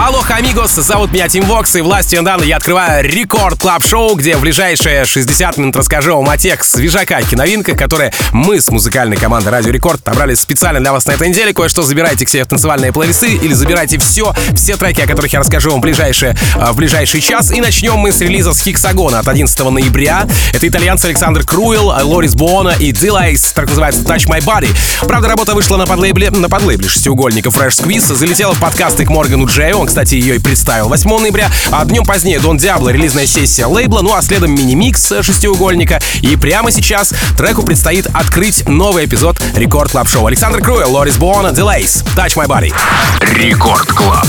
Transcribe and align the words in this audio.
Алло, 0.00 0.22
amigos, 0.28 0.74
зовут 0.74 1.10
меня 1.10 1.28
Tim 1.28 1.44
Vox, 1.44 1.74
и 1.74 1.80
властью 1.80 2.22
данной 2.22 2.44
я 2.44 2.58
открываю 2.58 3.04
Record 3.04 3.58
Club 3.58 3.84
Show 3.84 4.14
где 4.14 4.36
в 4.36 4.40
ближайшие 4.40 5.04
60 5.04 5.56
минут 5.56 5.74
расскажу 5.74 6.14
вам 6.14 6.28
о 6.30 6.38
тех 6.38 6.62
свежаках 6.62 7.32
и 7.32 7.36
новинках, 7.36 7.76
которые 7.76 8.12
мы 8.32 8.60
с 8.60 8.70
музыкальной 8.70 9.16
командой 9.16 9.48
Радио 9.48 9.72
Рекорд 9.72 10.00
отобрали 10.00 10.34
специально 10.34 10.78
для 10.78 10.92
вас 10.92 11.06
на 11.06 11.12
этой 11.12 11.28
неделе. 11.28 11.52
Кое-что 11.52 11.82
забирайте 11.82 12.24
к 12.24 12.28
себе 12.28 12.44
в 12.44 12.46
танцевальные 12.46 12.92
плейлисты 12.92 13.34
или 13.34 13.52
забирайте 13.52 13.98
все, 13.98 14.32
все 14.54 14.76
треки, 14.76 15.00
о 15.00 15.08
которых 15.08 15.32
я 15.32 15.40
расскажу 15.40 15.70
вам 15.70 15.80
в, 15.80 15.82
ближайшие, 15.82 16.36
в 16.54 16.76
ближайший 16.76 17.20
час. 17.20 17.50
И 17.50 17.60
начнем 17.60 17.96
мы 17.96 18.12
с 18.12 18.20
релиза 18.20 18.54
с 18.54 18.62
Hexagon 18.62 19.11
а 19.11 19.18
от 19.18 19.26
11 19.26 19.58
ноября. 19.70 20.28
Это 20.52 20.68
итальянцы 20.68 21.06
Александр 21.06 21.42
Круил, 21.42 21.86
Лорис 22.04 22.36
Буона 22.36 22.74
и 22.78 22.92
Delays, 22.92 23.52
так 23.52 23.66
называется 23.66 24.02
Touch 24.02 24.28
My 24.28 24.40
Body. 24.40 24.68
Правда, 25.08 25.26
работа 25.26 25.54
вышла 25.54 25.76
на 25.76 25.86
подлейбле, 25.86 26.30
на 26.30 26.48
подлейбле 26.48 26.88
шестиугольника 26.88 27.48
Fresh 27.48 27.82
Squeeze, 27.82 28.14
залетела 28.14 28.54
в 28.54 28.60
подкасты 28.60 29.04
к 29.04 29.10
Моргану 29.10 29.46
Джею, 29.46 29.87
кстати, 29.88 30.14
ее 30.14 30.36
и 30.36 30.38
представил 30.38 30.88
8 30.88 31.10
ноября, 31.18 31.50
а 31.72 31.84
днем 31.84 32.04
позднее 32.04 32.38
Дон 32.38 32.58
Диабло, 32.58 32.90
релизная 32.90 33.26
сессия 33.26 33.66
лейбла, 33.66 34.02
ну 34.02 34.14
а 34.14 34.22
следом 34.22 34.54
мини-микс 34.54 35.12
шестиугольника. 35.22 36.00
И 36.20 36.36
прямо 36.36 36.70
сейчас 36.70 37.12
треку 37.36 37.62
предстоит 37.62 38.06
открыть 38.12 38.68
новый 38.68 39.06
эпизод 39.06 39.40
Record 39.54 39.90
Club 39.90 40.08
Show. 40.08 40.26
Александр 40.26 40.60
Круэл, 40.60 40.90
Лорис 40.90 41.16
Буона, 41.16 41.48
Delays, 41.48 42.04
Touch 42.14 42.36
My 42.36 42.46
Body. 42.46 42.72
Record 43.34 43.88
Club. 43.88 44.26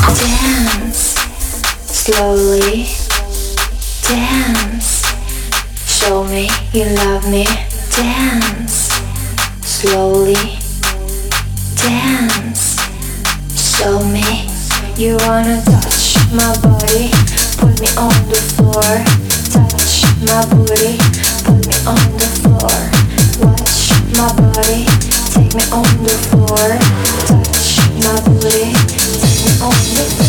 Slowly 1.92 2.88
dance. 4.02 5.06
Show 5.86 6.24
me 6.24 6.50
you 6.74 6.86
love 6.96 7.30
me. 7.30 7.46
Dance. 7.96 8.90
Slowly 9.64 10.58
dance. 11.76 12.78
Show 13.56 14.04
me 14.06 14.59
You 15.00 15.16
wanna 15.16 15.62
touch 15.64 16.18
my 16.34 16.52
body, 16.60 17.10
put 17.56 17.80
me 17.80 17.88
on 17.96 18.12
the 18.28 18.36
floor. 18.52 18.84
Touch 19.48 20.04
my 20.28 20.44
booty, 20.52 20.98
put 21.48 21.66
me 21.66 21.78
on 21.88 22.04
the 22.20 22.28
floor. 22.44 22.76
Watch 23.40 23.96
my 24.18 24.28
body, 24.36 24.84
take 25.32 25.56
me 25.56 25.64
on 25.72 25.88
the 26.04 26.18
floor. 26.28 26.68
Touch 27.32 27.80
my 28.04 28.20
booty, 28.28 28.74
take 28.92 29.40
me 29.46 29.54
on 29.64 29.72
the 29.96 30.04
floor. 30.04 30.29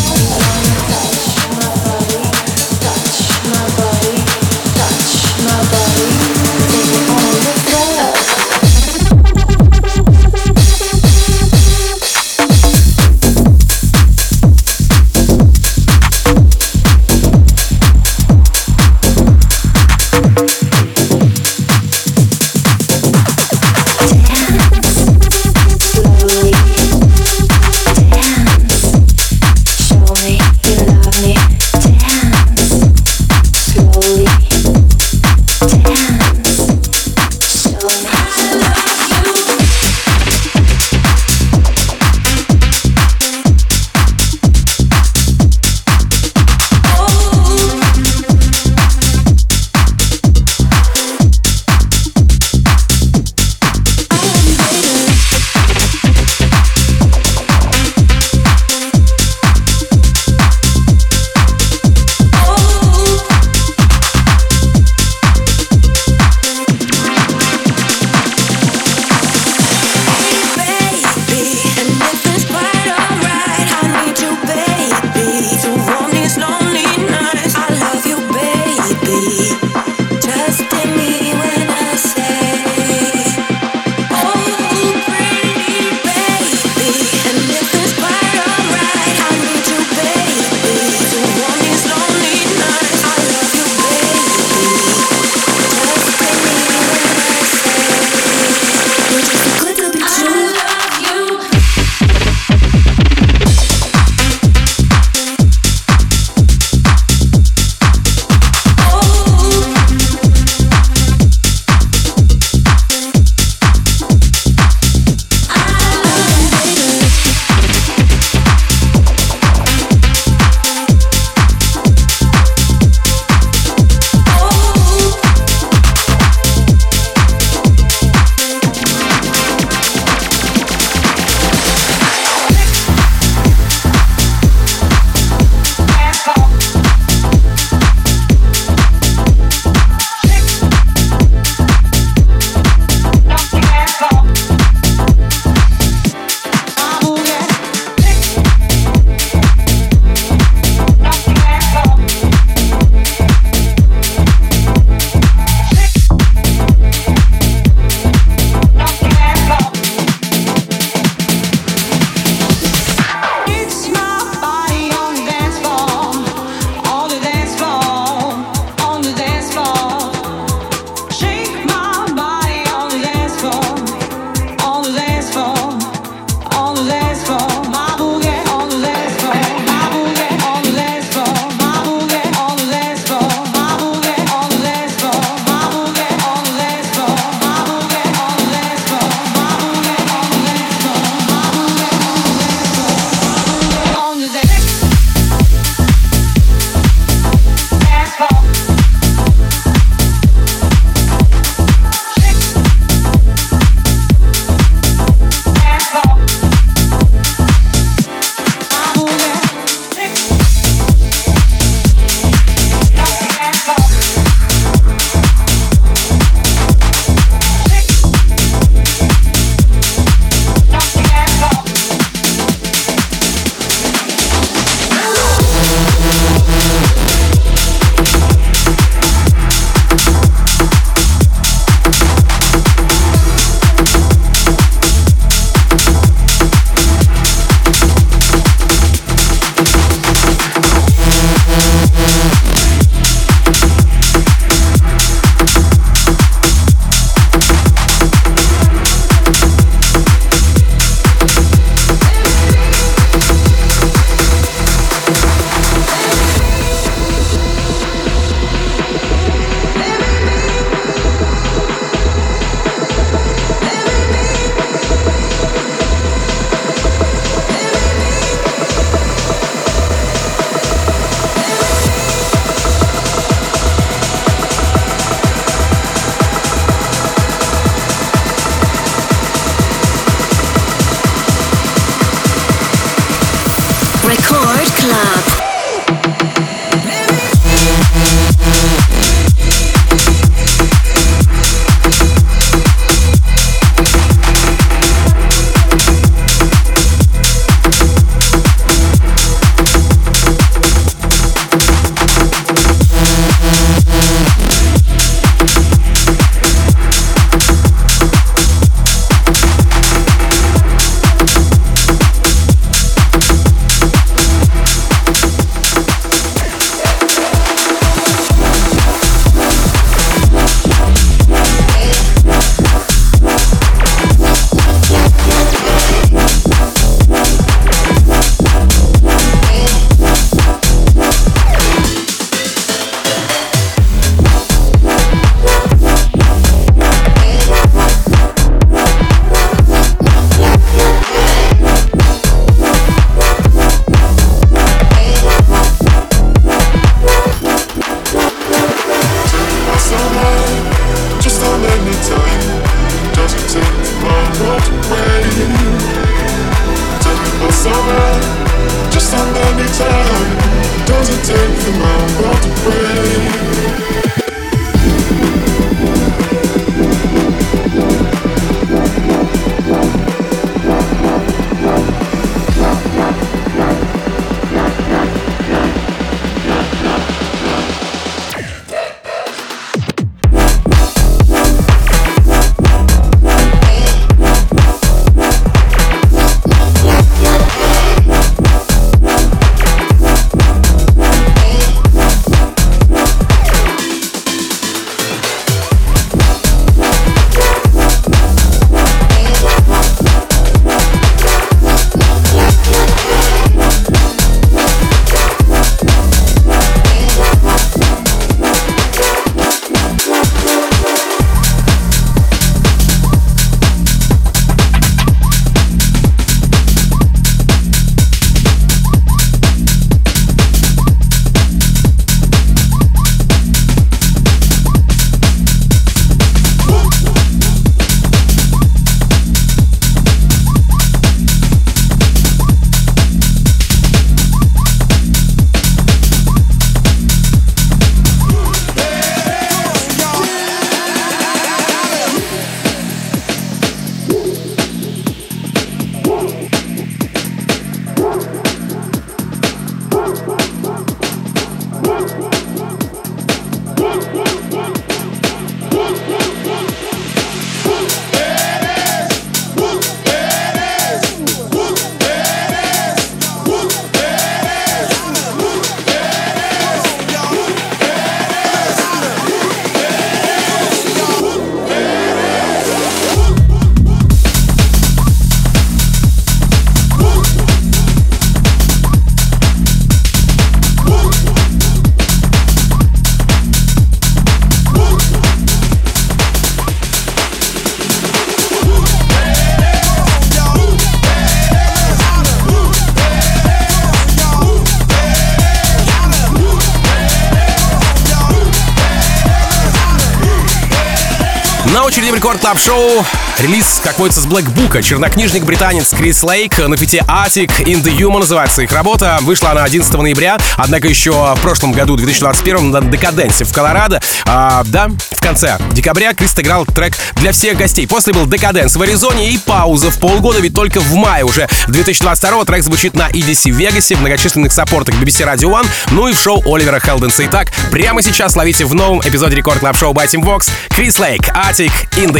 В 502.11 502.13
Record 502.13 502.41
Club 502.41 502.59
Show 502.59 503.05
релиз, 503.39 503.79
как 503.83 503.97
водится, 503.97 504.21
с 504.21 504.25
Black 504.25 504.50
Book 504.50 504.71
а. 504.71 504.81
Чернокнижник-британец 504.83 505.89
Крис 505.89 506.21
Лейк 506.23 506.57
на 506.57 506.75
фите 506.75 507.03
Aatig 507.07 507.63
In 507.63 507.81
the 507.81 507.97
Yuma 507.97 508.19
называется 508.19 508.61
их 508.61 508.71
работа. 508.71 509.17
Вышла 509.21 509.51
она 509.51 509.63
11 509.63 509.93
ноября, 509.93 510.37
однако 510.57 510.87
еще 510.87 511.11
в 511.11 511.39
прошлом 511.41 511.71
году, 511.71 511.95
2021, 511.95 512.69
на 512.69 512.81
Декаденсе 512.81 513.45
в 513.45 513.53
Колорадо. 513.53 514.01
А, 514.25 514.63
да, 514.65 514.89
в 514.89 515.21
конце 515.21 515.57
декабря 515.71 516.13
Крис 516.13 516.33
играл 516.37 516.65
трек 516.65 516.95
для 517.15 517.31
всех 517.31 517.57
гостей. 517.57 517.87
После 517.87 518.13
был 518.13 518.25
Декаденс 518.25 518.75
в 518.75 518.81
Аризоне 518.81 519.29
и 519.31 519.37
пауза 519.37 519.89
в 519.89 519.97
полгода, 519.97 520.39
ведь 520.39 520.53
только 520.53 520.81
в 520.81 520.93
мае 520.93 521.23
уже 521.23 521.47
2022 521.67 522.45
трек 522.45 522.63
звучит 522.63 522.93
на 522.93 523.09
EDC 523.09 523.51
в 523.51 523.55
Вегасе, 523.55 523.95
в 523.95 524.01
многочисленных 524.01 524.51
саппортах 524.51 524.95
BBC 524.95 525.25
Radio 525.25 525.49
One, 525.49 525.67
ну 525.91 526.07
и 526.07 526.13
в 526.13 526.19
шоу 526.19 526.43
Оливера 526.45 526.79
Хелденса. 526.79 527.25
Итак, 527.25 527.47
прямо 527.71 528.01
сейчас 528.01 528.35
ловите 528.35 528.65
в 528.65 528.75
новом 528.75 528.99
эпизоде 528.99 529.35
Record 529.35 529.59
Club 529.59 529.77
Show 529.77 529.93
by 529.93 530.07
Tim 530.07 530.23
Vox 530.23 530.49
Крис 530.69 530.99
Лейк, 530.99 531.29
Aatig 531.29 531.71
Human. 532.01 532.17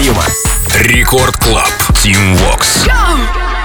Рекорд 0.75 1.35
Клаб. 1.37 1.71
Vox. 2.35 2.85
Go! 2.85 3.60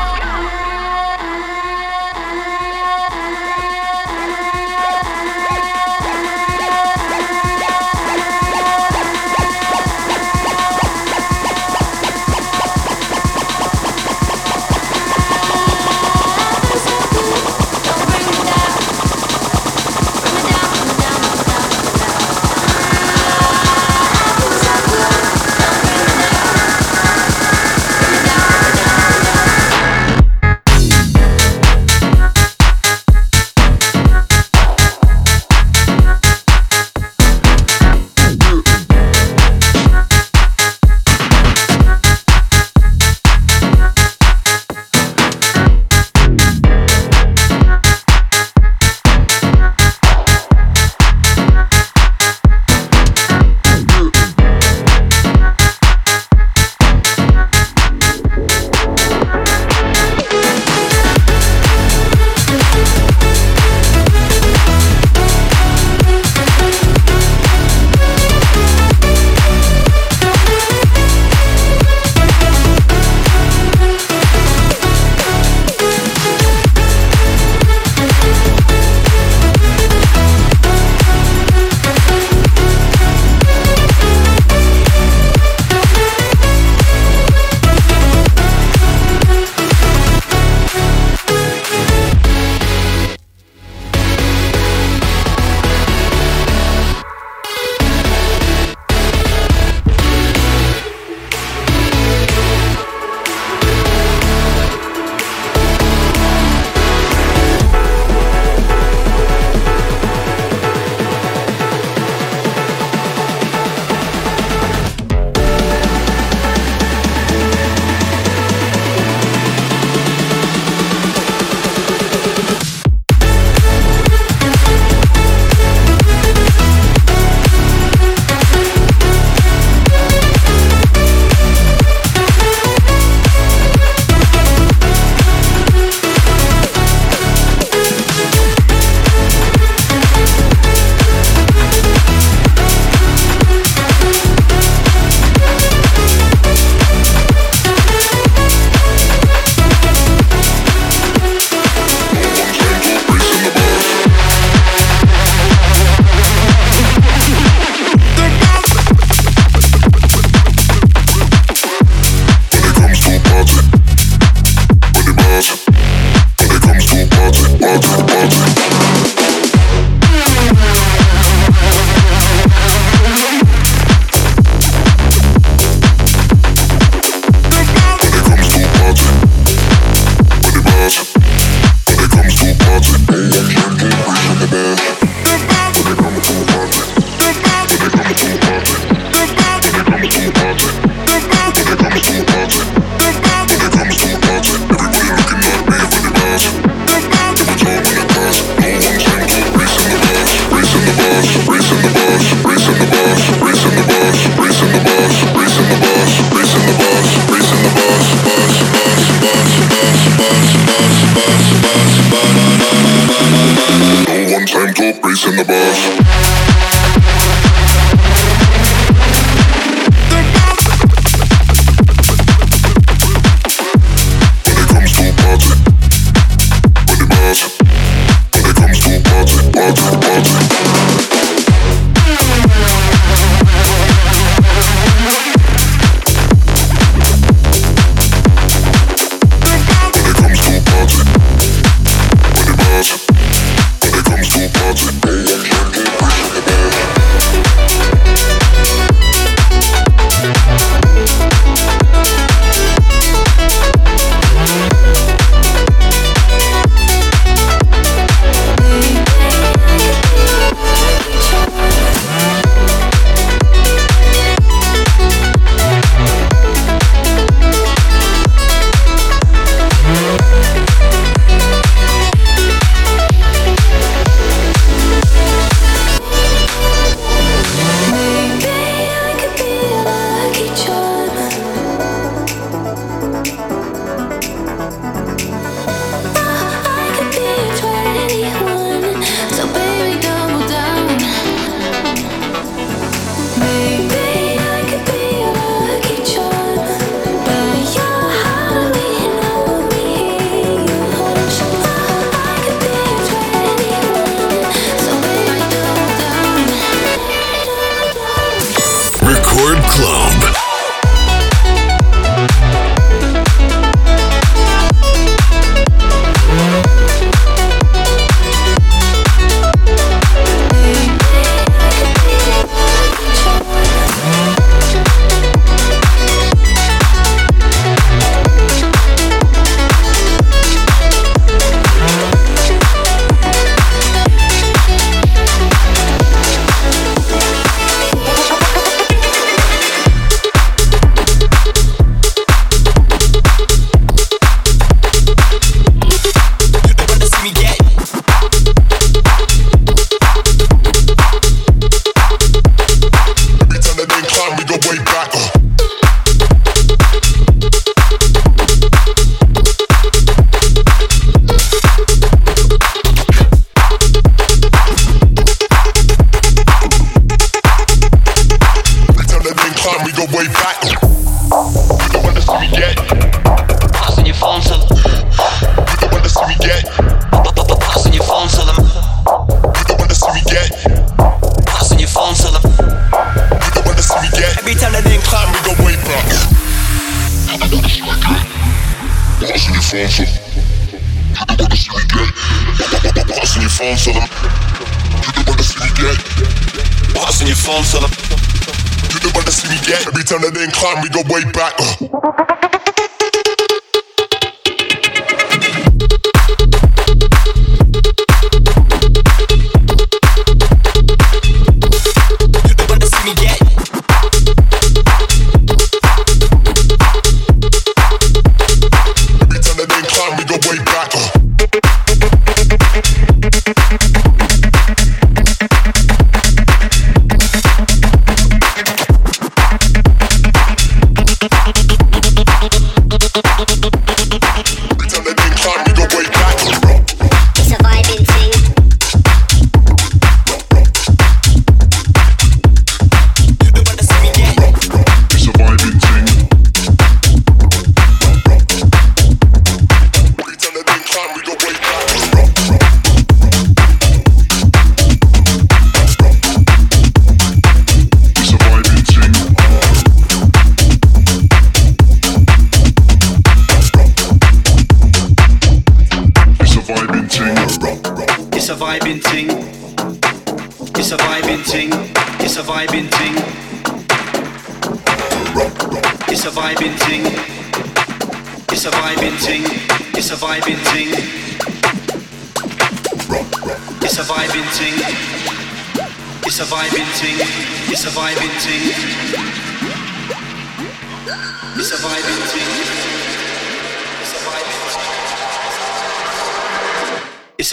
turn 400.06 400.22
it 400.22 400.36
in, 400.36 400.50
climb, 400.52 400.82
we 400.82 400.88
go 400.88 401.02
way 401.12 401.24
back. 401.32 401.54
Uh. 401.58 402.45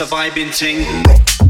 Surviving 0.03 0.51
Ting. 0.51 1.42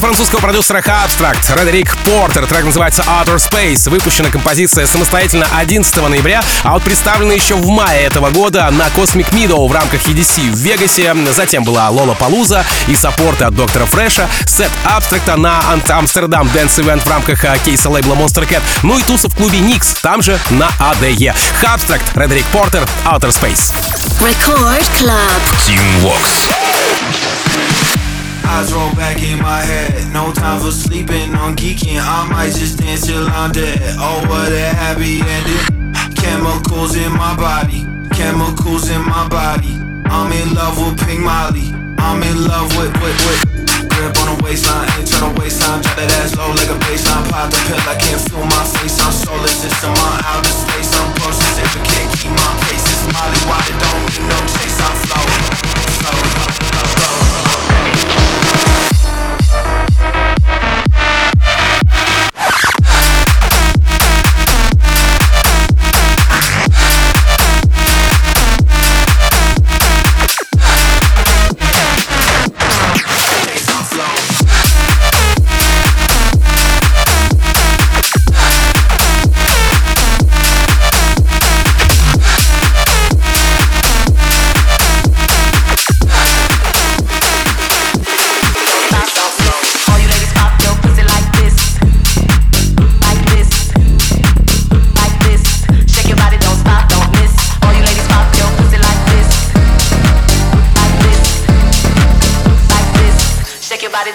От 0.00 0.04
французского 0.04 0.40
продюсера 0.40 0.78
Abstract, 0.78 1.58
Редерик 1.58 1.94
Портер. 1.98 2.46
Трек 2.46 2.64
называется 2.64 3.02
Outer 3.02 3.36
Space. 3.36 3.90
Выпущена 3.90 4.30
композиция 4.30 4.86
самостоятельно 4.86 5.46
11 5.56 6.08
ноября, 6.08 6.42
а 6.62 6.72
вот 6.72 6.82
представлена 6.82 7.34
еще 7.34 7.54
в 7.54 7.68
мае 7.68 8.02
этого 8.02 8.30
года 8.30 8.70
на 8.70 8.86
Cosmic 8.88 9.30
Meadow 9.32 9.68
в 9.68 9.72
рамках 9.72 10.06
EDC 10.06 10.52
в 10.52 10.56
Вегасе. 10.56 11.14
Затем 11.32 11.64
была 11.64 11.88
Лола 11.90 12.14
Палуза 12.14 12.64
и 12.88 12.94
саппорты 12.96 13.44
от 13.44 13.54
Доктора 13.54 13.84
Фреша, 13.86 14.28
сет 14.46 14.70
Абстракта 14.84 15.36
на 15.36 15.60
Амстердам 15.88 16.48
Dance 16.48 16.82
Event 16.82 17.00
в 17.00 17.08
рамках 17.08 17.44
а, 17.44 17.58
кейса 17.58 17.90
лейбла 17.90 18.14
Monster 18.14 18.48
Cat, 18.48 18.62
ну 18.82 18.98
и 18.98 19.02
туса 19.02 19.28
в 19.28 19.36
клубе 19.36 19.58
Никс, 19.60 19.94
там 20.02 20.22
же 20.22 20.38
на 20.50 20.68
ADE. 20.78 21.34
Абстракт, 21.62 22.04
Редерик 22.16 22.46
Портер, 22.46 22.86
Outer 23.04 23.30
Space. 23.30 23.72
Record 24.20 24.84
Club. 24.98 25.40
Team 25.66 25.82
Vox. 26.02 27.39
Eyes 28.50 28.72
roll 28.74 28.90
back 28.98 29.22
in 29.22 29.38
my 29.38 29.62
head. 29.62 30.12
No 30.12 30.32
time 30.32 30.58
for 30.60 30.72
sleeping 30.72 31.34
on 31.38 31.54
geeking. 31.54 32.02
I 32.02 32.26
might 32.28 32.50
just 32.50 32.78
dance 32.78 33.06
till 33.06 33.22
I'm 33.30 33.52
dead. 33.52 33.78
Oh, 34.02 34.26
what 34.26 34.50
a 34.50 34.74
happy 34.74 35.22
ending. 35.22 35.94
Chemicals 36.18 36.96
in 36.96 37.12
my 37.14 37.36
body. 37.38 37.86
Chemicals 38.10 38.90
in 38.90 39.02
my 39.06 39.28
body. 39.28 39.78
I'm 40.10 40.32
in 40.34 40.50
love 40.58 40.74
with 40.82 40.98
Pink 41.06 41.22
Molly. 41.22 41.70
I'm 42.02 42.18
in 42.26 42.42
love 42.50 42.66
with, 42.74 42.90
with, 42.98 43.18
with. 43.22 43.40
Grip 43.86 44.18
on 44.18 44.26
the 44.34 44.36
waistline, 44.42 44.90
internal 44.98 45.30
waistline. 45.38 45.80
Drop 45.86 45.94
that 45.94 46.10
ass 46.18 46.34
low 46.34 46.50
like 46.50 46.74
a 46.74 46.78
baseline. 46.82 47.22
Pop 47.30 47.54
the 47.54 47.60
pill, 47.70 47.78
I 47.86 47.94
can't 48.02 48.18
feel 48.18 48.42
my 48.50 48.64
face. 48.66 48.98
I'm 48.98 49.14
solar 49.14 49.46
system, 49.46 49.94
I'm 49.94 50.18
outer 50.26 50.50
space. 50.50 50.90
I'm 50.98 51.06
process 51.22 51.54
if 51.54 51.70
can't 51.86 52.10
keep 52.18 52.34
my 52.34 52.50
pace. 52.66 52.82
It's 52.82 53.06
Molly, 53.14 53.40
why 53.46 53.62
it 53.62 53.78
don't 53.78 54.02
need 54.10 54.26
no 54.26 54.38
chase. 54.50 54.78
I'm 54.82 54.94
flowing, 55.06 55.69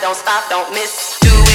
don't 0.06 0.16
stop, 0.16 0.48
don't 0.50 0.70
miss. 0.70 1.18
Do 1.20 1.30
it 1.34 1.55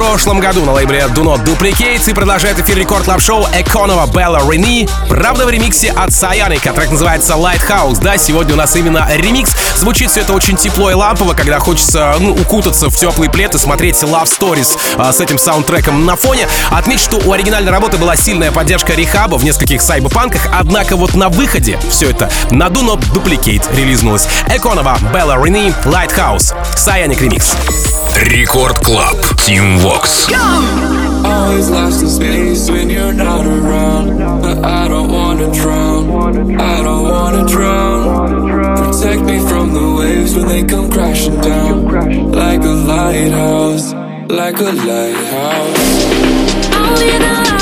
Прошлом 0.00 0.40
году 0.40 0.64
на 0.64 0.72
лейбле 0.72 1.00
Do 1.14 1.24
Not 1.24 1.44
Duplicate 1.44 2.10
и 2.10 2.14
продолжает 2.14 2.58
эфир 2.58 2.78
рекорд 2.78 3.06
лав 3.06 3.20
шоу 3.20 3.46
Эконова 3.52 4.06
Белла 4.10 4.40
Рени. 4.50 4.88
Правда, 5.10 5.44
в 5.44 5.50
ремиксе 5.50 5.90
от 5.90 6.10
Саяника. 6.10 6.72
Трек 6.72 6.90
называется 6.90 7.34
Lighthouse. 7.34 8.00
Да, 8.00 8.16
сегодня 8.16 8.54
у 8.54 8.56
нас 8.56 8.74
именно 8.76 9.06
ремикс. 9.14 9.54
Звучит 9.76 10.10
все 10.10 10.20
это 10.20 10.32
очень 10.32 10.56
тепло 10.56 10.90
и 10.90 10.94
лампово, 10.94 11.34
когда 11.34 11.58
хочется 11.58 12.14
ну, 12.18 12.32
укутаться 12.32 12.88
в 12.88 12.96
теплый 12.96 13.28
плед 13.28 13.54
и 13.54 13.58
смотреть 13.58 13.96
Love 13.96 14.24
Stories 14.24 14.78
а, 14.96 15.12
с 15.12 15.20
этим 15.20 15.36
саундтреком 15.36 16.06
на 16.06 16.16
фоне. 16.16 16.48
Отмечу, 16.70 17.04
что 17.04 17.16
у 17.18 17.32
оригинальной 17.32 17.70
работы 17.70 17.98
была 17.98 18.16
сильная 18.16 18.52
поддержка 18.52 18.94
рехаба 18.94 19.36
в 19.36 19.44
нескольких 19.44 19.82
сайбопанках, 19.82 20.48
однако 20.58 20.96
вот 20.96 21.12
на 21.12 21.28
выходе 21.28 21.78
все 21.90 22.08
это 22.08 22.30
на 22.50 22.68
Do 22.68 22.82
Not 22.82 23.00
Duplicate 23.12 23.76
релизнулось. 23.76 24.26
Эконова 24.48 24.96
Белла 25.12 25.36
Рени 25.44 25.74
Lighthouse. 25.84 26.54
Саяник 26.74 27.20
ремикс. 27.20 27.54
Рекорд 28.15 28.79
Клаб. 28.79 29.17
Team 29.45 29.77
Vox. 29.79 30.27
Always 31.23 31.69
lost 31.69 32.01
in 32.03 32.09
space 32.09 32.69
when 32.69 32.89
you're 32.89 33.13
not 33.13 33.45
around. 33.45 34.17
But 34.41 34.63
I 34.63 34.87
don't 34.87 35.11
wanna 35.11 35.51
drown. 35.51 36.59
I 36.59 36.83
don't 36.83 37.03
wanna 37.03 37.45
drown. 37.45 38.01
Protect 38.77 39.21
me 39.21 39.39
from 39.49 39.73
the 39.73 39.87
waves 39.99 40.35
when 40.35 40.47
they 40.47 40.63
come 40.63 40.89
crashing 40.89 41.39
down. 41.41 41.85
Like 42.31 42.63
a 42.63 42.75
lighthouse. 42.93 43.93
Like 44.29 44.59
a 44.59 44.71
lighthouse. 44.89 46.05
I'll 46.73 46.97
be 46.99 47.11
the 47.11 47.31
light 47.37 47.51
in 47.51 47.57
the 47.57 47.58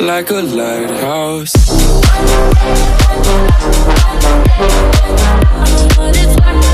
like 0.00 0.30
a 0.30 0.40
lighthouse. 0.40 1.52
What 5.96 6.16
it's 6.16 6.36
like, 6.36 6.64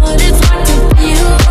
what 0.00 0.20
it's 0.20 0.40
like 0.50 0.64
to 0.66 0.74
be 0.96 1.08
alone. 1.22 1.50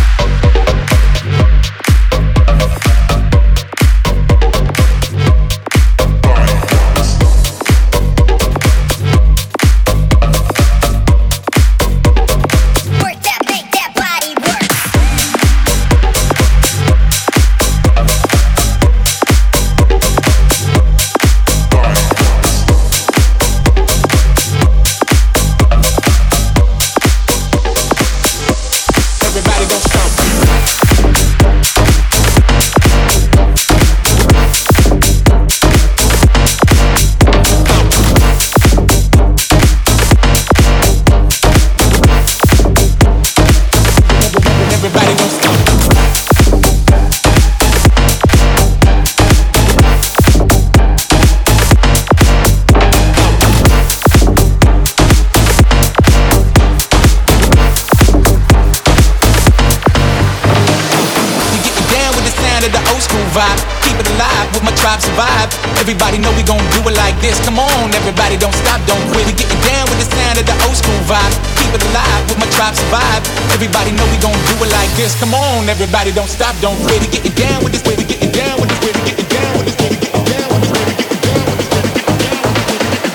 On, 76.11 76.15
don't 76.15 76.29
stop, 76.29 76.55
don't 76.61 76.77
quit. 76.85 76.99
We 77.01 77.07
getting 77.07 77.31
down 77.33 77.63
with 77.63 77.71
this 77.73 77.83
way, 77.83 77.95
we 77.95 78.03
getting 78.03 78.31
down 78.31 78.59
with 78.59 78.69
this 78.69 78.79
way, 78.81 78.91
we 78.93 79.01
getting 79.09 79.27
down 79.29 79.57
with 79.57 79.65
this 79.67 79.77
way, 79.79 79.89
we 79.89 79.95
getting 79.97 80.25
down 80.25 80.49
with 80.49 80.61
this 80.61 80.71
way, 80.71 80.85
we 80.85 80.95
getting 80.95 81.21
down 81.21 81.47
with 81.47 81.57
this 81.57 81.71
way, 81.71 81.79
we 81.79 81.91
getting 81.91 82.21
down 82.21 82.37
with 82.37 82.47
this 82.47 82.59
way. 82.61 83.07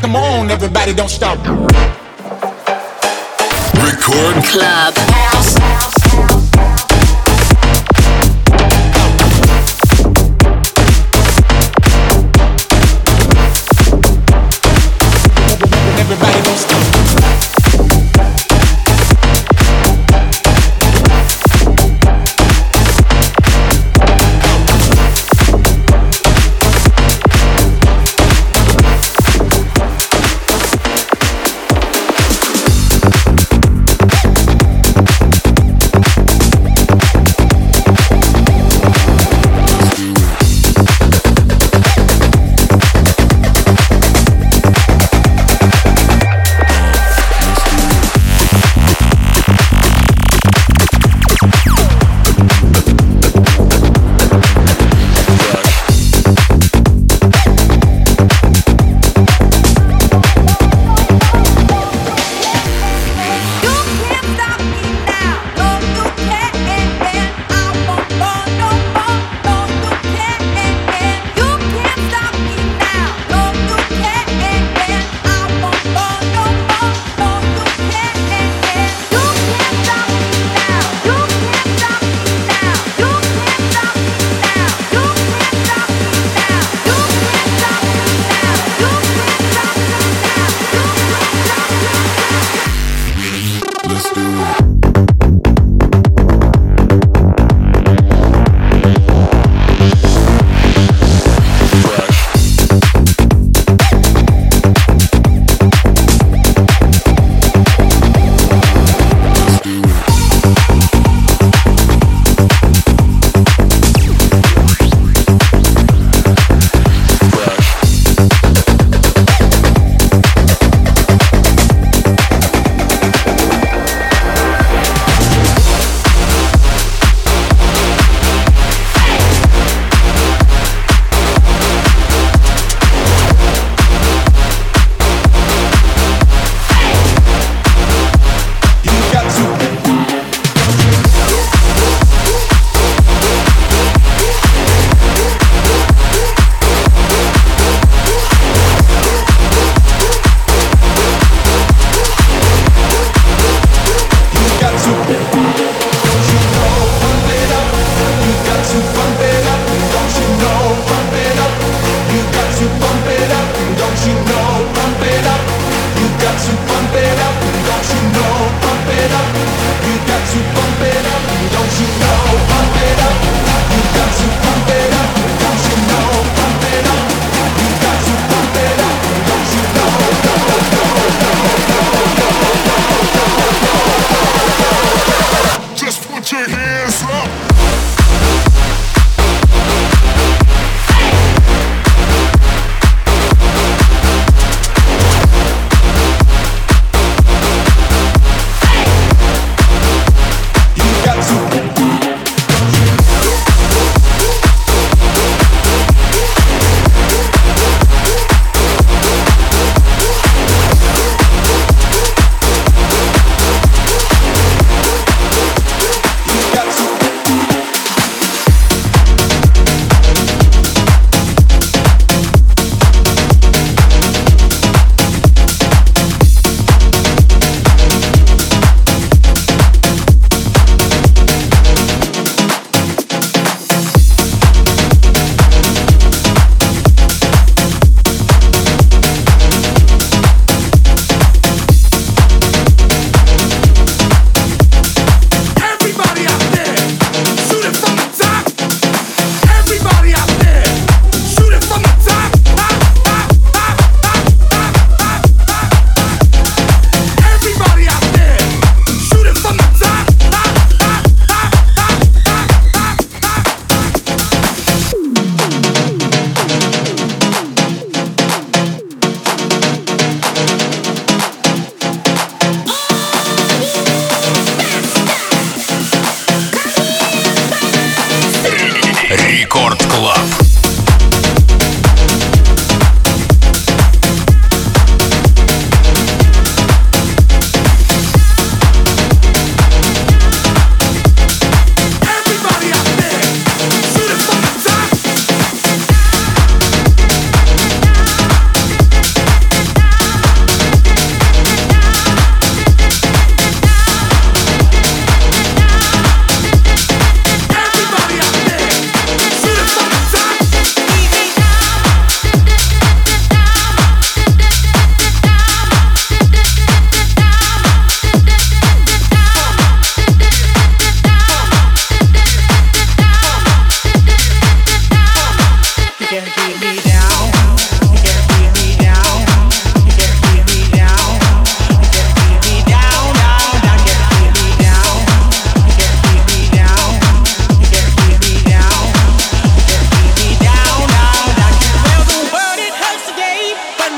Come 0.00 0.16
on, 0.16 0.50
everybody 0.50 0.94
don't 0.94 1.10
stop. 1.10 1.38
Record 3.76 4.44
Club. 4.44 4.94
Everybody 4.96 6.03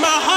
my 0.01 0.09
heart. 0.09 0.36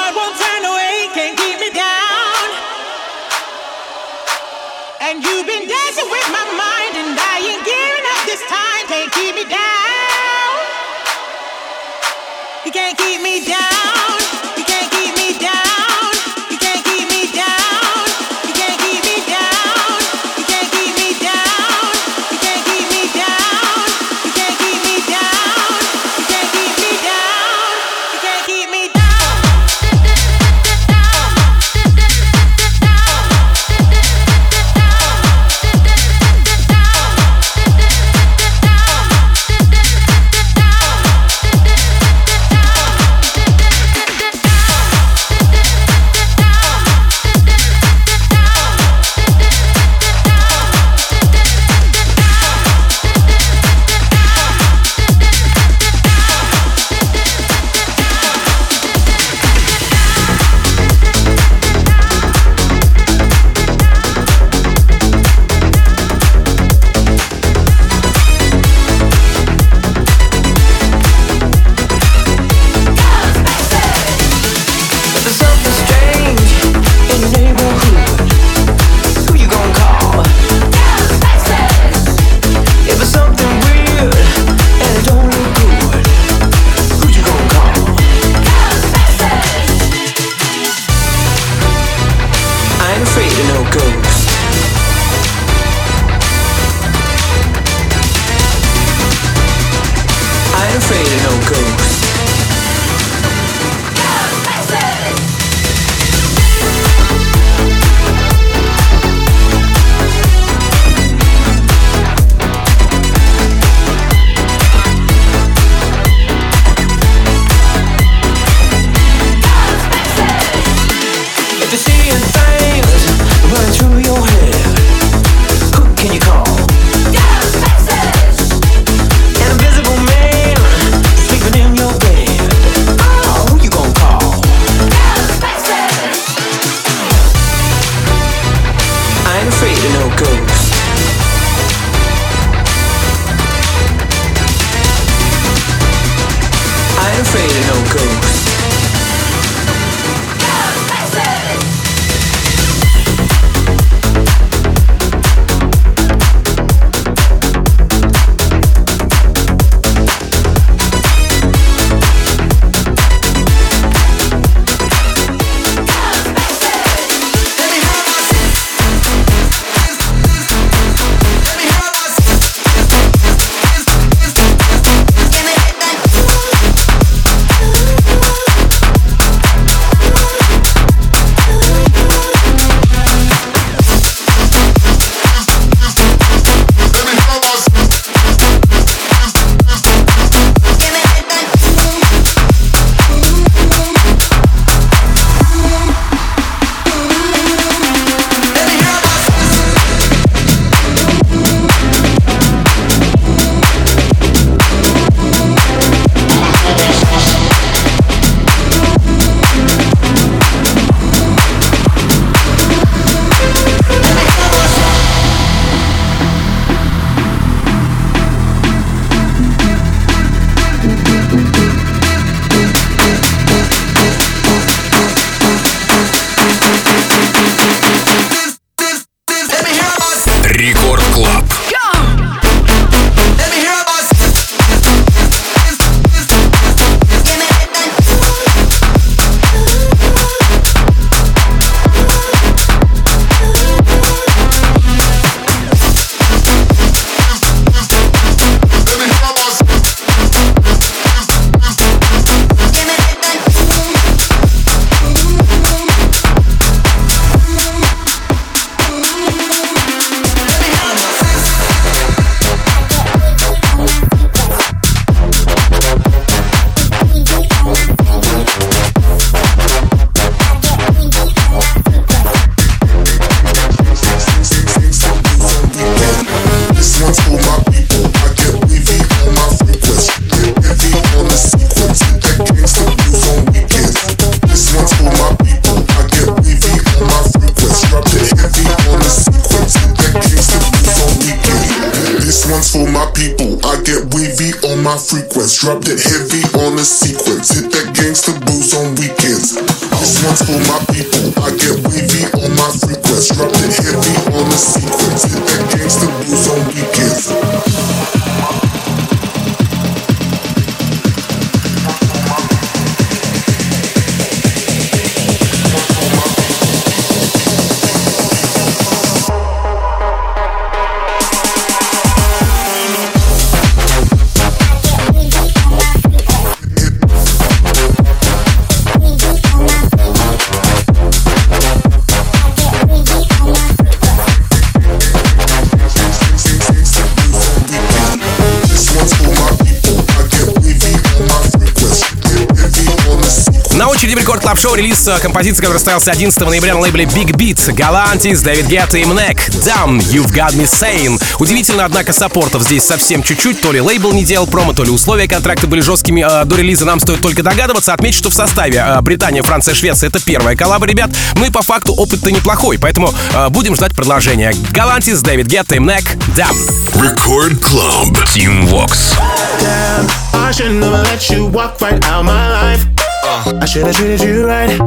Sequence. 344.09 344.15
На 344.15 344.15
очереди 344.15 344.15
в 344.15 344.19
Record 344.19 344.41
Club 344.41 344.59
Show 344.59 344.75
релиз 344.75 345.07
э, 345.07 345.19
композиции, 345.19 345.61
который 345.61 345.77
состоялся 345.77 346.11
11 346.11 346.39
ноября 346.39 346.73
на 346.73 346.79
лейбле 346.81 347.05
Big 347.05 347.31
Beat. 347.31 347.73
Galantis, 347.73 348.41
Дэвид 348.41 348.67
Гетта 348.67 348.97
и 348.97 349.05
MNEK. 349.05 349.49
Damn, 349.49 349.99
You've 349.99 350.33
Got 350.33 350.55
Me 350.55 350.63
Saying. 350.65 351.21
Удивительно, 351.39 351.85
однако, 351.85 352.13
саппортов 352.13 352.63
здесь 352.63 352.83
совсем 352.83 353.23
чуть-чуть. 353.23 353.61
То 353.61 353.71
ли 353.71 353.81
лейбл 353.81 354.11
не 354.13 354.23
делал 354.23 354.47
промо, 354.47 354.73
то 354.73 354.83
ли 354.83 354.91
условия 354.91 355.27
контракта 355.27 355.67
были 355.67 355.81
жесткими. 355.81 356.25
Э, 356.27 356.45
До 356.45 356.55
релиза 356.55 356.85
нам 356.85 356.99
стоит 356.99 357.21
только 357.21 357.43
догадываться. 357.43 357.93
Отмечу, 357.93 358.17
что 358.19 358.29
в 358.29 358.33
составе 358.33 358.83
э, 358.85 359.01
Британия, 359.01 359.43
Франция, 359.43 359.75
Швеция 359.75 360.09
это 360.09 360.19
первая 360.19 360.55
коллаба, 360.55 360.85
ребят. 360.85 361.11
Ну 361.35 361.45
и 361.45 361.51
по 361.51 361.61
факту 361.61 361.93
опыт-то 361.93 362.31
неплохой, 362.31 362.79
поэтому 362.79 363.13
э, 363.33 363.49
будем 363.49 363.75
ждать 363.75 363.95
продолжения. 363.95 364.53
Galantis, 364.71 365.21
Дэвид 365.21 365.47
Гетта 365.47 365.75
и 365.75 365.79
MNEK. 365.79 366.03
Damn. 366.35 366.55
Record 366.95 367.59
Club. 367.59 368.17
Tim 368.33 368.67
Vox. 368.69 369.15
Damn, 369.59 370.07
I 370.33 370.51
should 370.51 370.73
never 370.73 371.03
let 371.03 371.29
you 371.29 371.45
walk 371.47 371.79
right 371.81 372.03
out 372.07 372.25
my 372.25 372.49
life. 372.49 373.08
Uh, 373.23 373.59
I 373.61 373.65
should 373.65 373.85
have 373.85 373.95
treated 373.95 374.21
you 374.21 374.45
right. 374.45 374.79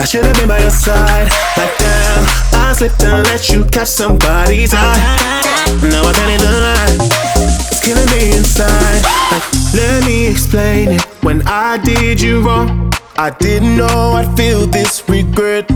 I 0.00 0.04
should 0.04 0.24
have 0.24 0.36
been 0.36 0.48
by 0.48 0.60
your 0.60 0.70
side. 0.70 1.30
Like 1.56 1.76
damn, 1.78 2.24
I 2.54 2.74
slipped 2.76 3.02
and 3.02 3.26
let 3.26 3.48
you 3.48 3.64
catch 3.64 3.88
somebody's 3.88 4.72
eye. 4.74 4.98
Now 5.82 6.02
I 6.04 6.12
can't 6.12 6.40
even 6.40 6.52
lie. 6.52 6.96
It's 7.70 7.80
killing 7.80 8.06
me 8.10 8.36
inside. 8.36 9.02
Like, 9.32 9.74
let 9.74 10.04
me 10.04 10.26
explain 10.28 10.88
it. 10.92 11.02
When 11.22 11.42
I 11.46 11.78
did 11.78 12.20
you 12.20 12.40
wrong, 12.46 12.92
I 13.16 13.30
didn't 13.30 13.76
know 13.76 14.12
I'd 14.12 14.36
feel 14.36 14.66
this 14.66 15.02
regret. 15.08 15.66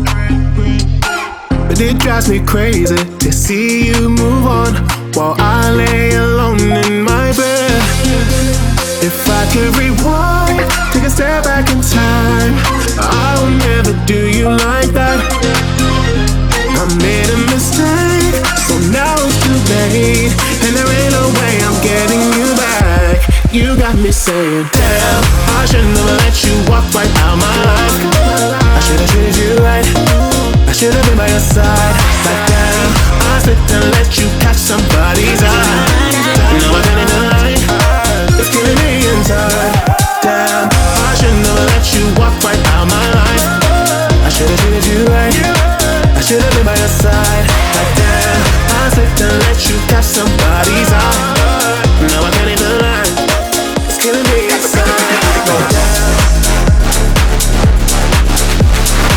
But 1.69 1.81
it 1.81 1.99
drives 1.99 2.29
me 2.29 2.45
crazy 2.45 2.97
to 2.97 3.33
see 3.33 3.89
you 3.89 4.09
move 4.09 4.47
on 4.47 4.75
while 5.15 5.37
I 5.39 5.71
lay 5.71 6.15
alone 6.15 6.61
in 6.61 7.03
my 7.03 7.33
bed. 7.37 7.48
If 9.01 9.15
I 9.31 9.47
could 9.55 9.71
rewind, 9.79 10.59
take 10.91 11.07
a 11.07 11.11
step 11.11 11.45
back 11.45 11.71
in 11.71 11.79
time, 11.79 12.53
I 12.99 13.39
would 13.39 13.55
never 13.63 13.95
do 14.11 14.27
you 14.27 14.51
like 14.51 14.91
that. 14.91 15.23
I 16.75 16.83
made 16.99 17.31
a 17.31 17.39
mistake, 17.47 18.35
so 18.67 18.75
now 18.91 19.15
it's 19.23 19.39
too 19.47 19.55
late, 19.71 20.35
and 20.67 20.75
there 20.75 20.83
ain't 20.83 21.15
no 21.15 21.31
way 21.31 21.55
I'm 21.63 21.79
getting 21.79 22.27
you 22.43 22.51
back. 22.59 23.23
You 23.55 23.79
got 23.79 23.95
me 24.03 24.11
saying, 24.11 24.67
damn, 24.75 25.23
I 25.57 25.65
should 25.71 25.87
never 25.95 26.15
let 26.19 26.35
you 26.43 26.59
walk 26.67 26.83
right 26.91 27.15
out 27.23 27.39
my 27.39 27.55
life. 27.71 28.03
I 28.59 28.81
should 28.83 28.99
have 28.99 29.11
treated 29.15 29.39
you 29.39 29.63
right. 29.63 29.87
I 30.67 30.73
should 30.75 30.93
have 30.93 31.07
been 31.07 31.17
by 31.17 31.31
your 31.31 31.39
side. 31.39 31.95
Like 32.27 32.43
damn, 32.51 32.91
I 33.31 33.39
slipped 33.47 33.71
and 33.71 33.95
let 33.95 34.11
you 34.19 34.27
catch 34.43 34.59
somebody's 34.59 35.39
eye. 35.39 35.87
Now 36.59 36.75
I 36.77 37.08
you 41.99 42.07
walk 42.15 42.35
right 42.47 42.63
out 42.79 42.87
my 42.87 43.07
life. 43.11 43.45
I 44.23 44.31
should 44.31 44.49
have 44.49 44.61
treated 44.63 44.87
you 44.87 45.05
right. 45.11 45.35
I 46.15 46.21
should 46.23 46.41
have 46.41 46.55
been 46.55 46.65
by 46.65 46.79
your 46.79 46.95
side. 47.03 47.47
Like 47.75 47.93
damn, 47.99 48.41
I 48.71 48.91
slipped 48.95 49.21
and 49.27 49.35
let 49.43 49.59
you 49.67 49.77
catch 49.91 50.07
somebody's 50.07 50.91
eye. 50.95 51.19
Now 52.07 52.23
I 52.23 52.31
can't 52.31 52.51
even 52.55 52.73
lie. 52.79 53.11
It's 53.91 53.99
killing 53.99 54.27
me 54.31 54.47
inside. 54.47 54.87
Damn. 55.43 55.99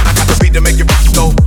I 0.10 0.12
got 0.18 0.26
the 0.26 0.38
beat 0.42 0.54
to 0.58 0.62
make 0.62 0.78
go, 0.82 0.86
go, 1.14 1.30
go, 1.30 1.41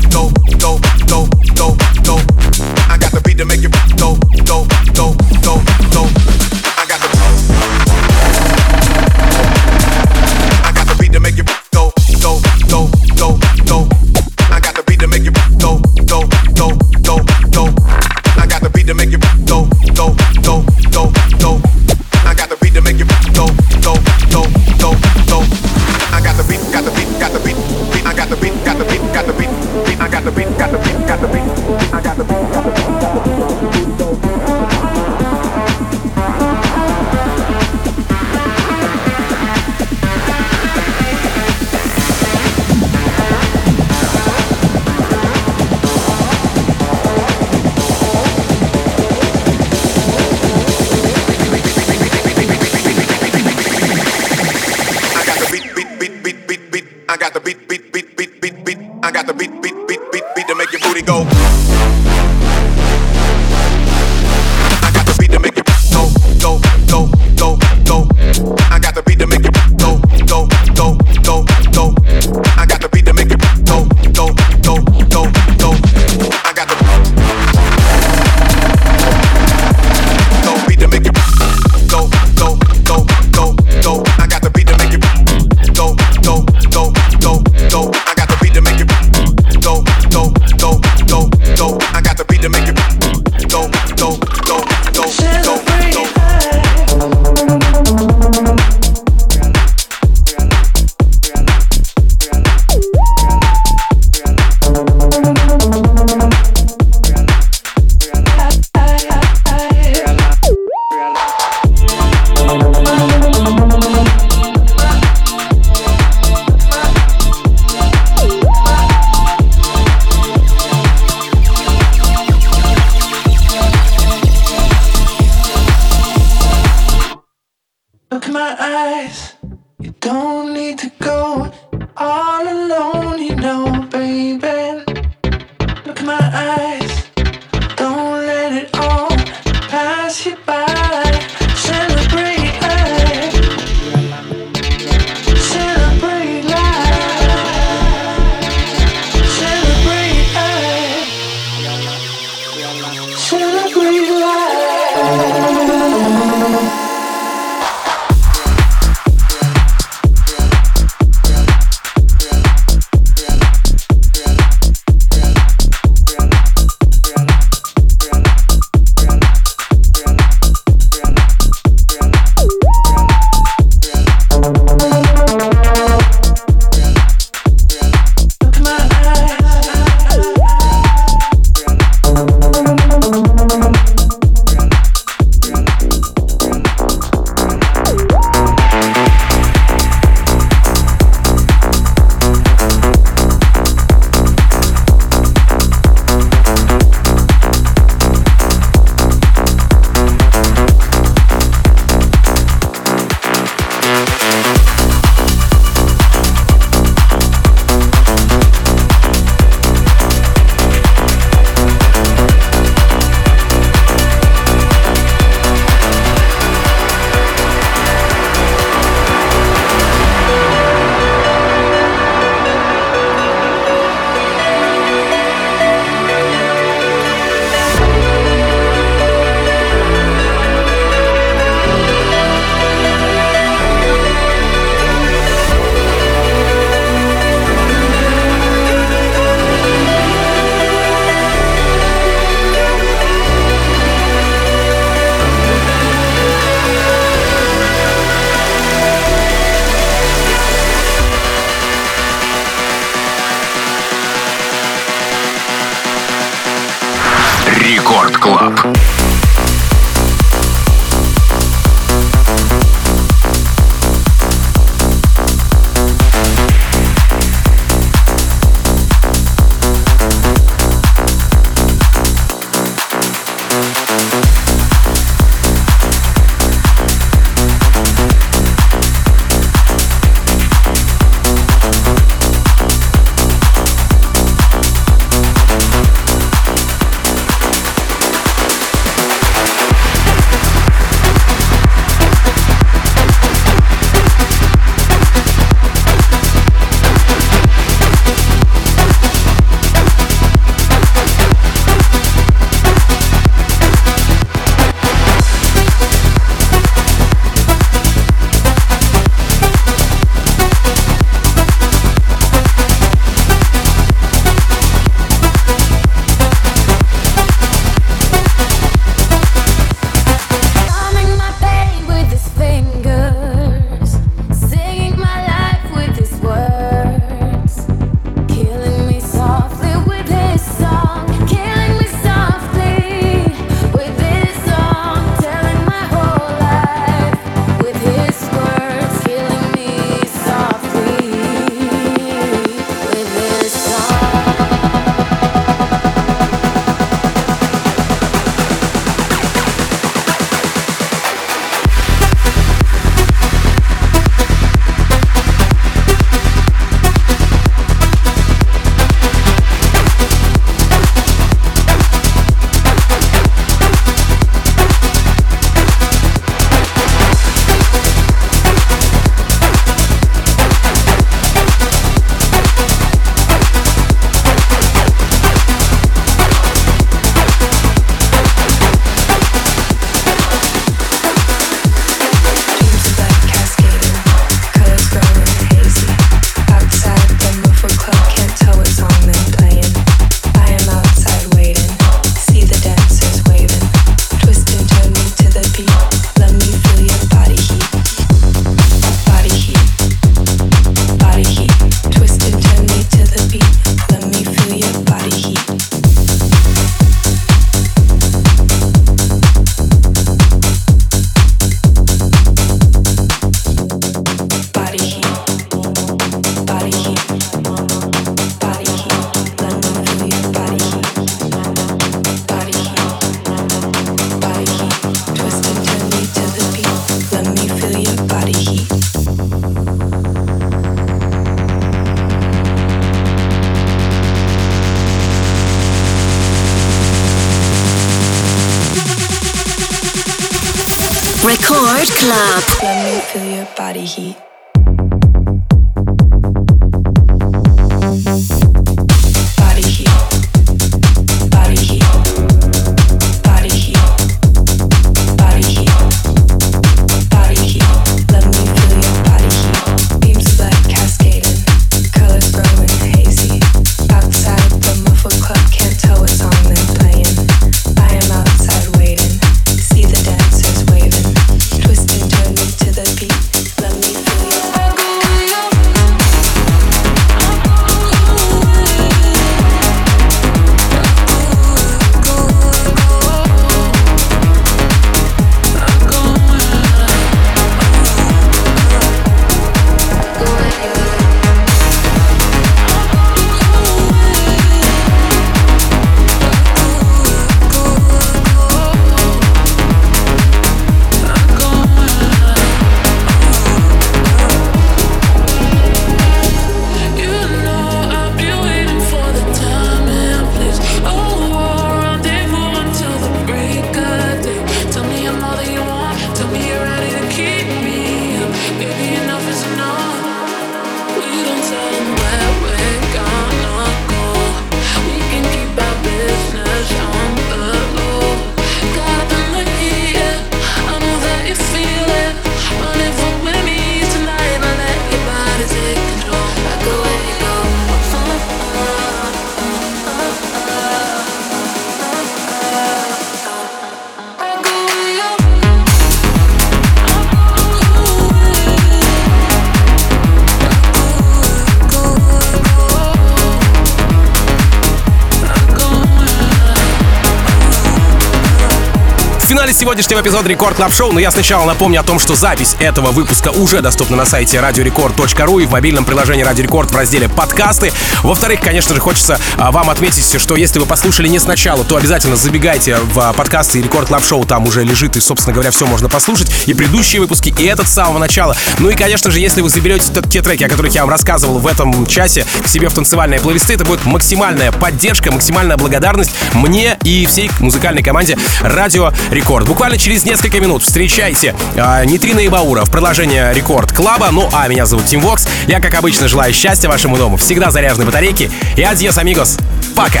сегодняшнего 559.62 560.00
эпизода 560.00 560.28
Record 560.28 560.56
Club 560.56 560.72
Show, 560.72 560.90
но 560.90 560.98
я 560.98 561.12
сначала 561.12 561.44
напомню 561.44 561.78
о 561.78 561.82
том, 561.84 562.00
что 562.00 562.16
запись 562.16 562.56
этого 562.58 562.90
выпуска 562.90 563.28
уже 563.28 563.60
доступна 563.60 563.96
на 563.96 564.04
сайте 564.04 564.38
radiorecord.ru 564.38 565.40
и 565.40 565.46
в 565.46 565.52
мобильном 565.52 565.84
приложении 565.84 566.24
Радио 566.24 566.42
Рекорд 566.42 566.72
в 566.72 566.76
разделе 566.76 567.08
«Подкасты». 567.08 567.72
Во-вторых, 568.02 568.40
конечно 568.40 568.74
же, 568.74 568.80
хочется 568.80 569.20
а, 569.36 569.52
вам 569.52 569.70
отметить, 569.70 570.20
что 570.20 570.34
если 570.34 570.58
вы 570.58 570.66
послушали 570.66 571.06
не 571.06 571.20
сначала, 571.20 571.62
то 571.62 571.76
обязательно 571.76 572.16
забегайте 572.16 572.74
в 572.74 572.98
а, 572.98 573.12
подкасты 573.12 573.62
Record 573.62 573.86
Club 573.86 574.04
Show, 574.04 574.24
там 574.24 574.48
уже 574.48 574.64
лежит, 574.64 574.96
и, 574.96 575.00
собственно 575.00 575.32
говоря, 575.32 575.52
все 575.52 575.64
можно 575.64 575.88
послушать, 575.88 576.28
и 576.46 576.54
предыдущие 576.54 577.00
выпуски, 577.00 577.32
и 577.38 577.44
этот 577.44 577.68
с 577.68 577.72
самого 577.72 577.98
начала. 577.98 578.36
Ну 578.58 578.68
и, 578.68 578.74
конечно 578.74 579.12
же, 579.12 579.20
если 579.20 579.42
вы 579.42 579.48
заберете 579.48 579.92
те 580.10 580.22
треки, 580.22 580.42
о 580.42 580.48
которых 580.48 580.74
я 580.74 580.80
вам 580.80 580.90
рассказывал 580.90 581.38
в 581.38 581.46
этом 581.46 581.86
часе, 581.86 582.26
к 582.42 582.48
себе 582.48 582.68
в 582.68 582.74
танцевальные 582.74 583.20
плейлисты, 583.20 583.54
это 583.54 583.64
будет 583.64 583.84
максимальная 583.84 584.50
поддержка, 584.50 585.12
максимальная 585.12 585.56
благодарность 585.56 586.10
мне 586.32 586.76
и 586.82 587.06
всей 587.06 587.30
музыкальной 587.38 587.84
команде 587.84 588.18
Радио 588.40 588.92
Рекорд. 589.12 589.51
Буквально 589.52 589.76
через 589.76 590.06
несколько 590.06 590.40
минут 590.40 590.62
встречайте 590.62 591.34
э, 591.56 591.84
Нитрина 591.84 592.20
и 592.20 592.28
Баура 592.30 592.64
в 592.64 592.70
продолжение 592.70 593.34
Record 593.34 593.70
Club 593.70 593.95
а. 593.95 594.08
Ну 594.10 594.26
а 594.32 594.48
меня 594.48 594.64
зовут 594.64 594.86
Tim 594.86 595.02
Vox. 595.02 595.28
Я, 595.46 595.60
как 595.60 595.74
обычно, 595.74 596.08
желаю 596.08 596.32
счастья 596.32 596.70
вашему 596.70 596.96
дому, 596.96 597.18
всегда 597.18 597.50
заряженной 597.50 597.84
батарейки. 597.84 598.30
И 598.56 598.62
адьос, 598.62 598.96
амигос. 598.96 599.36
Пока. 599.76 600.00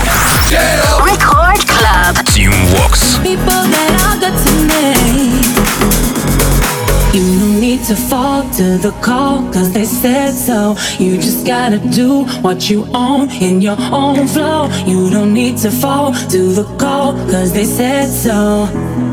You 7.12 7.26
no 7.36 7.60
need 7.60 7.84
to 7.84 7.94
fall 7.94 8.48
to 8.52 8.78
the 8.78 8.92
call, 9.02 9.52
cause 9.52 9.70
they 9.70 9.84
said 9.84 10.32
so. 10.32 10.78
You 10.98 11.18
just 11.18 11.44
gotta 11.46 11.78
do 11.78 12.24
what 12.40 12.70
you 12.70 12.86
own 12.94 13.28
in 13.42 13.60
your 13.60 13.76
own 13.92 14.26
flow. 14.26 14.70
You 14.86 15.10
don't 15.10 15.34
need 15.34 15.58
to 15.58 15.70
fall 15.70 16.14
to 16.30 16.38
the 16.54 16.64
call, 16.78 17.12
cause 17.30 17.52
they 17.52 17.66
said 17.66 18.08
so. 18.08 18.66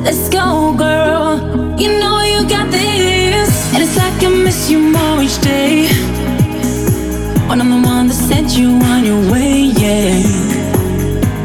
Let's 0.03 0.29
go, 0.29 0.73
girl. 0.77 1.39
You 1.79 1.99
know 1.99 2.21
you 2.21 2.47
got 2.47 2.71
this. 2.71 3.73
And 3.73 3.83
it's 3.83 3.97
like 3.97 4.23
I 4.23 4.29
miss 4.29 4.69
you 4.69 4.79
more 4.79 5.21
each 5.21 5.39
day. 5.41 5.87
When 7.47 7.61
I'm 7.61 7.69
the 7.69 7.87
one 7.87 8.07
that 8.07 8.13
sent 8.13 8.57
you 8.57 8.69
on 8.91 9.03
your 9.03 9.21
way, 9.31 9.71
yeah. 9.81 10.23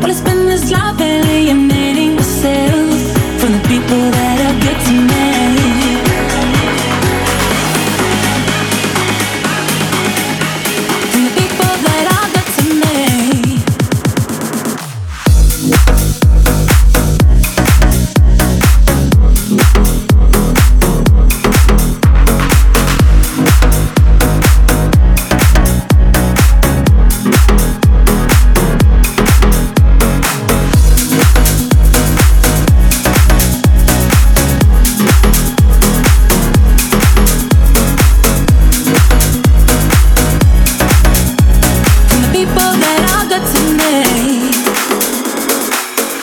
Well, 0.00 0.10
it's 0.10 0.20
been 0.20 0.46
this 0.46 0.70
life 0.70 1.00
alienating 1.00 2.16
myself 2.16 2.90
from 3.40 3.52
the 3.52 3.62
people 3.68 4.10
that. 4.12 4.23